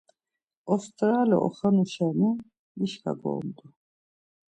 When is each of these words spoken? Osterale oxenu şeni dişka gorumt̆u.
Osterale 0.73 1.37
oxenu 1.47 1.83
şeni 1.93 2.29
dişka 2.79 3.11
gorumt̆u. 3.21 3.65